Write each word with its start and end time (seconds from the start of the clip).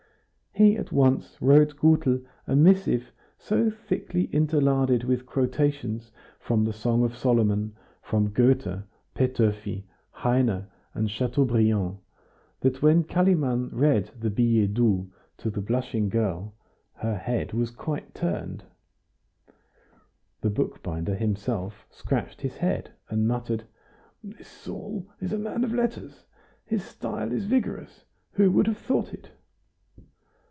He 0.53 0.75
at 0.75 0.91
once 0.91 1.41
wrote 1.41 1.77
Gutel 1.77 2.25
a 2.45 2.57
missive 2.57 3.13
so 3.37 3.69
thickly 3.71 4.25
interlarded 4.33 5.05
with 5.05 5.25
quotations 5.25 6.11
from 6.39 6.65
the 6.65 6.73
Song 6.73 7.05
of 7.05 7.15
Solomon, 7.15 7.73
from 8.01 8.29
Goethe, 8.33 8.81
Petofi, 9.15 9.85
Heine, 10.11 10.65
and 10.93 11.09
Chateaubriand, 11.09 11.99
that 12.59 12.81
when 12.81 13.05
Kalimann 13.05 13.69
read 13.71 14.11
the 14.19 14.29
billet 14.29 14.73
doux 14.73 15.09
to 15.37 15.49
the 15.49 15.61
blushing 15.61 16.09
girl 16.09 16.53
her 16.95 17.15
head 17.15 17.53
was 17.53 17.71
quite 17.71 18.13
turned. 18.13 18.65
The 20.41 20.49
bookbinder 20.49 21.15
himself 21.15 21.87
scratched 21.89 22.41
his 22.41 22.57
head 22.57 22.91
and 23.09 23.25
muttered: 23.25 23.63
"This 24.21 24.49
Saul 24.49 25.07
is 25.21 25.31
a 25.31 25.39
man 25.39 25.63
of 25.63 25.73
letters; 25.73 26.25
his 26.65 26.83
style 26.83 27.31
is 27.31 27.45
vigorous! 27.45 28.03
Who 28.33 28.51
would 28.51 28.67
have 28.67 28.77
thought 28.77 29.13
it?" 29.13 29.31